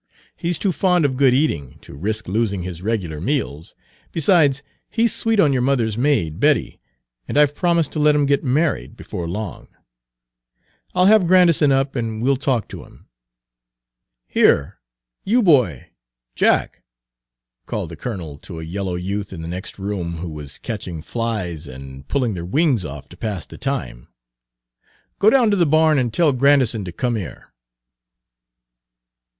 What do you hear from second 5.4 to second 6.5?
your mother's maid,